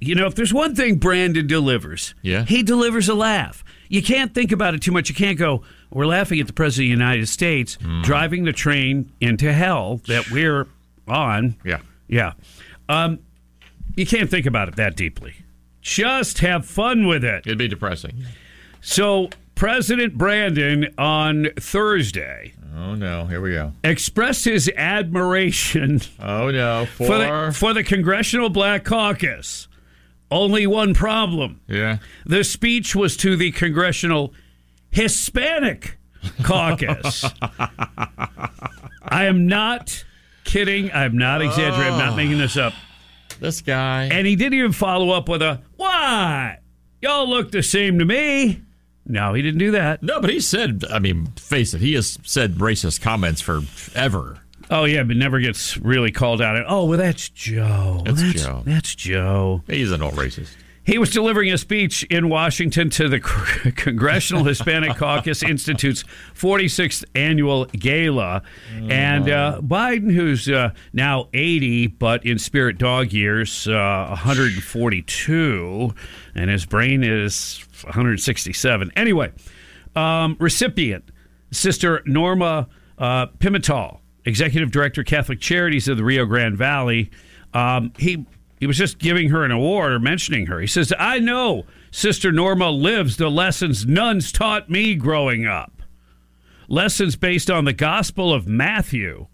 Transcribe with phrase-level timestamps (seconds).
[0.00, 2.44] You know, if there's one thing Brandon delivers, Yeah.
[2.44, 3.64] he delivers a laugh.
[3.88, 5.08] You can't think about it too much.
[5.08, 9.10] You can't go, we're laughing at the President of the United States driving the train
[9.20, 10.68] into hell that we're
[11.08, 11.56] on.
[11.64, 11.80] Yeah.
[12.06, 12.34] Yeah.
[12.88, 13.18] Um,
[13.96, 15.34] you can't think about it that deeply.
[15.82, 17.42] Just have fun with it.
[17.46, 18.24] It'd be depressing.
[18.80, 23.72] So, President Brandon on Thursday Oh no, here we go.
[23.82, 29.66] expressed his admiration Oh no, for, for the, for the Congressional Black Caucus.
[30.30, 31.60] Only one problem.
[31.68, 31.98] yeah.
[32.26, 34.34] The speech was to the Congressional
[34.90, 35.98] Hispanic
[36.42, 37.24] Caucus.
[39.02, 40.04] I am not
[40.44, 40.90] kidding.
[40.92, 41.94] I'm not exaggerating.
[41.94, 42.16] I'm not oh.
[42.16, 42.74] making this up.
[43.40, 44.08] This guy.
[44.12, 46.60] And he didn't even follow up with a, what?
[47.00, 48.62] Y'all look the same to me.
[49.06, 50.02] No, he didn't do that.
[50.02, 50.84] no, but he said.
[50.90, 54.40] I mean, face it, he has said racist comments forever.
[54.68, 56.62] Oh, yeah, but never gets really called out.
[56.66, 58.02] Oh, well, that's Joe.
[58.04, 58.62] That's that's Joe.
[58.66, 59.62] That's Joe.
[59.68, 60.50] He's an old racist.
[60.86, 63.18] He was delivering a speech in Washington to the
[63.76, 68.42] Congressional Hispanic Caucus Institute's 46th annual gala.
[68.72, 75.92] And uh, Biden, who's uh, now 80, but in spirit dog years, uh, 142,
[76.36, 78.92] and his brain is 167.
[78.94, 79.32] Anyway,
[79.96, 81.10] um, recipient,
[81.50, 87.10] Sister Norma uh, Pimentel, Executive Director, Catholic Charities of the Rio Grande Valley.
[87.54, 88.24] Um, he
[88.58, 90.60] he was just giving her an award or mentioning her.
[90.60, 95.82] He says, "I know Sister Norma lives the lessons nuns taught me growing up.
[96.68, 99.26] Lessons based on the Gospel of Matthew."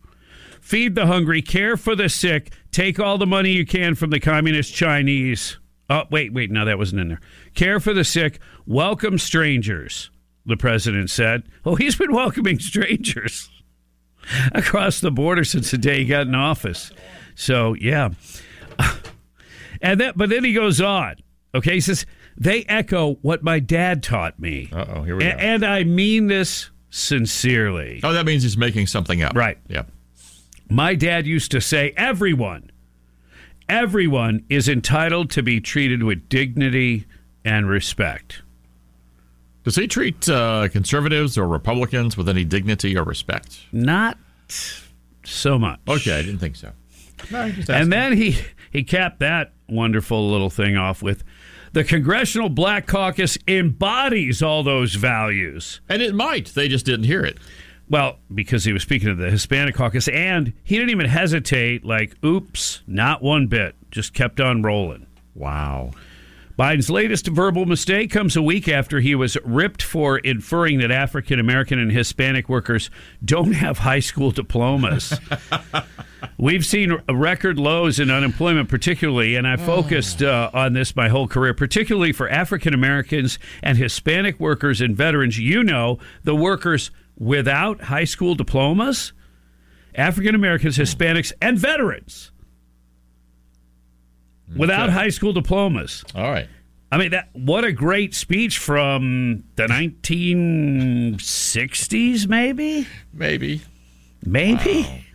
[0.62, 4.20] Feed the hungry, care for the sick, take all the money you can from the
[4.20, 5.58] communist Chinese.
[5.90, 7.20] Oh, wait, wait, no, that wasn't in there.
[7.54, 10.10] Care for the sick, welcome strangers,
[10.46, 11.42] the president said.
[11.64, 13.50] Oh, he's been welcoming strangers
[14.52, 16.92] across the border since the day he got in office.
[17.34, 18.10] So, yeah.
[19.82, 21.16] And that, but then he goes on.
[21.54, 22.06] Okay, he says,
[22.36, 24.70] they echo what my dad taught me.
[24.72, 25.38] Oh, here we A- go.
[25.38, 28.00] and I mean this sincerely.
[28.04, 29.34] oh, that means he's making something up.
[29.34, 29.58] Right.
[29.68, 29.82] Yeah.
[30.70, 32.70] My dad used to say, everyone,
[33.68, 37.06] everyone is entitled to be treated with dignity
[37.44, 38.42] and respect.
[39.64, 43.60] Does he treat uh, conservatives or Republicans with any dignity or respect?
[43.72, 44.16] Not
[45.24, 45.80] so much.
[45.88, 46.72] Okay, I didn't think so.
[47.30, 47.52] No.
[47.68, 48.36] And then he,
[48.72, 51.24] he capped that wonderful little thing off with
[51.72, 55.80] the Congressional Black Caucus embodies all those values.
[55.88, 56.48] and it might.
[56.48, 57.38] They just didn't hear it.
[57.88, 62.16] Well, because he was speaking of the Hispanic caucus, and he didn't even hesitate, like,
[62.24, 63.74] oops, not one bit.
[63.90, 65.06] Just kept on rolling.
[65.34, 65.90] Wow.
[66.58, 71.40] Biden's latest verbal mistake comes a week after he was ripped for inferring that African
[71.40, 72.90] American and Hispanic workers
[73.24, 75.18] don't have high school diplomas.
[76.38, 81.26] We've seen record lows in unemployment, particularly, and I focused uh, on this my whole
[81.26, 85.38] career, particularly for African Americans and Hispanic workers and veterans.
[85.38, 89.12] You know, the workers without high school diplomas,
[89.94, 92.31] African Americans, Hispanics, and veterans
[94.52, 94.60] Mm-hmm.
[94.60, 94.98] without Okay.
[94.98, 96.04] high school diplomas.
[96.14, 96.48] All right.
[96.90, 102.86] I mean, that what a great speech from the 1960s, maybe?
[103.12, 103.62] Maybe.
[104.24, 105.06] Maybe.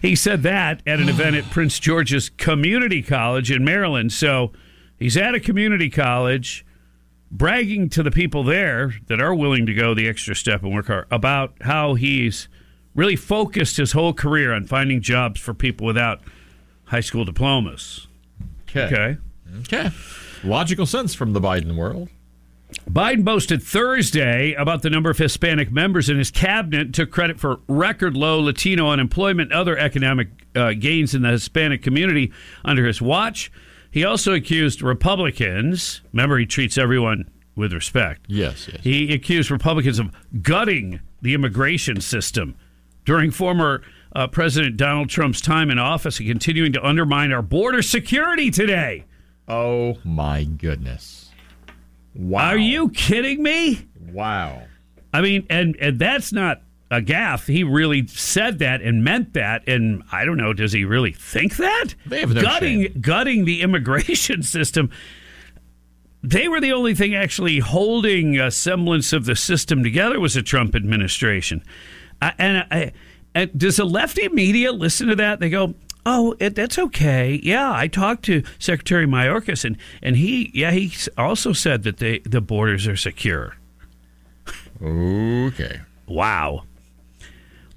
[0.00, 4.12] He said that at an event at Prince George's Community College in Maryland.
[4.12, 4.52] So
[4.98, 6.64] he's at a community college
[7.30, 10.86] bragging to the people there that are willing to go the extra step and work
[10.88, 12.48] hard about how he's
[12.94, 16.20] really focused his whole career on finding jobs for people without
[16.92, 18.06] high school diplomas.
[18.68, 19.16] Okay.
[19.60, 19.90] Okay.
[20.44, 22.10] Logical sense from the Biden world.
[22.88, 27.60] Biden boasted Thursday about the number of Hispanic members in his cabinet, took credit for
[27.66, 32.30] record low Latino unemployment, other economic uh, gains in the Hispanic community
[32.62, 33.50] under his watch.
[33.90, 36.02] He also accused Republicans.
[36.12, 38.26] Remember, he treats everyone with respect.
[38.28, 38.82] Yes, yes.
[38.84, 40.10] He accused Republicans of
[40.42, 42.54] gutting the immigration system
[43.06, 43.82] during former
[44.14, 49.04] uh, President Donald Trump's time in office and continuing to undermine our border security today.
[49.48, 51.30] oh my goodness!
[52.14, 52.48] Wow.
[52.48, 53.86] Are you kidding me?
[54.10, 54.64] Wow.
[55.12, 57.46] I mean, and and that's not a gaffe.
[57.46, 59.66] He really said that and meant that.
[59.66, 61.94] And I don't know, does he really think that?
[62.04, 63.00] They have no gutting shame.
[63.00, 64.90] gutting the immigration system.
[66.22, 70.42] They were the only thing actually holding a semblance of the system together was the
[70.42, 71.64] Trump administration.
[72.20, 72.92] I, and, I,
[73.34, 75.40] and does the lefty media listen to that?
[75.40, 75.74] They go,
[76.04, 77.40] "Oh, it, that's okay.
[77.42, 82.18] Yeah, I talked to Secretary Mayorkas, and and he, yeah, he also said that they,
[82.20, 83.56] the borders are secure."
[84.80, 85.80] Okay.
[86.06, 86.64] Wow.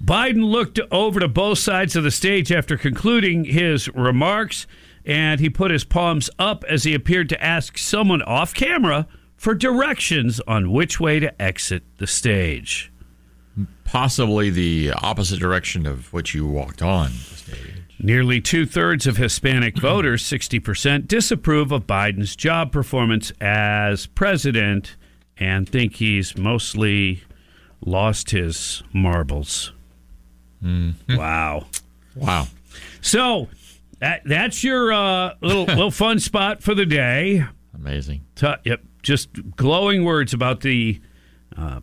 [0.02, 4.66] Biden looked over to both sides of the stage after concluding his remarks,
[5.04, 9.06] and he put his palms up as he appeared to ask someone off camera
[9.36, 12.92] for directions on which way to exit the stage.
[13.84, 17.12] Possibly the opposite direction of what you walked on.
[17.98, 24.96] Nearly two thirds of Hispanic voters, 60%, disapprove of Biden's job performance as president
[25.38, 27.22] and think he's mostly
[27.84, 29.72] lost his marbles.
[31.08, 31.66] Wow.
[32.14, 32.48] Wow.
[33.00, 33.48] So
[34.00, 37.44] that, that's your uh, little little fun spot for the day.
[37.74, 38.24] Amazing.
[38.34, 41.00] T- yep, just glowing words about the
[41.56, 41.80] uh,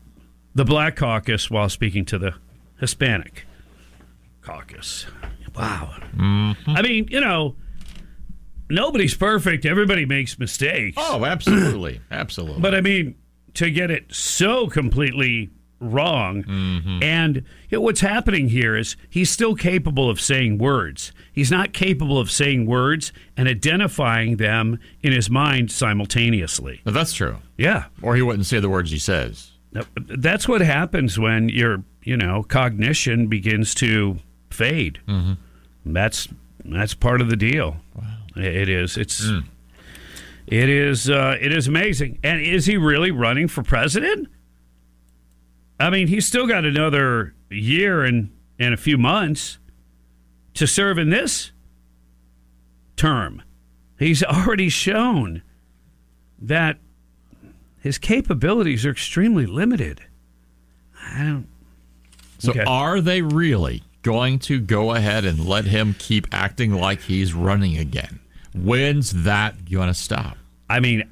[0.55, 2.35] the Black Caucus while speaking to the
[2.79, 3.45] Hispanic
[4.41, 5.05] Caucus.
[5.55, 5.94] Wow.
[6.15, 6.71] Mm-hmm.
[6.71, 7.55] I mean, you know,
[8.69, 9.65] nobody's perfect.
[9.65, 10.97] Everybody makes mistakes.
[11.00, 12.01] Oh, absolutely.
[12.11, 12.61] absolutely.
[12.61, 13.15] But I mean,
[13.55, 17.03] to get it so completely wrong, mm-hmm.
[17.03, 17.38] and
[17.69, 21.11] you know, what's happening here is he's still capable of saying words.
[21.31, 26.81] He's not capable of saying words and identifying them in his mind simultaneously.
[26.83, 27.38] But that's true.
[27.57, 29.52] Yeah, Or he wouldn't say the words he says.
[29.95, 34.17] That's what happens when your you know cognition begins to
[34.49, 34.99] fade.
[35.85, 36.27] That's
[36.65, 37.77] that's part of the deal.
[38.35, 38.97] It is.
[38.97, 39.23] It's.
[40.45, 41.09] It is.
[41.09, 42.19] Uh, it is amazing.
[42.23, 44.27] And is he really running for president?
[45.79, 48.29] I mean, he's still got another year and
[48.59, 49.57] and a few months
[50.55, 51.51] to serve in this
[52.95, 53.41] term.
[53.97, 55.41] He's already shown
[56.39, 56.77] that
[57.83, 60.01] his capabilities are extremely limited.
[61.13, 61.47] I don't.
[62.39, 62.63] So Okay.
[62.65, 67.77] are they really going to go ahead and let him keep acting like he's running
[67.77, 68.19] again?
[68.56, 70.38] When's that going to stop?
[70.69, 71.03] I mean,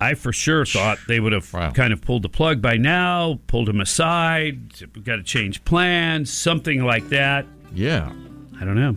[0.00, 1.70] I for sure thought they would have Wow.
[1.70, 4.74] kind of pulled the plug by now, pulled him aside.
[5.04, 7.46] Got to change plans, something like that.
[7.72, 8.12] Yeah.
[8.60, 8.96] I don't know.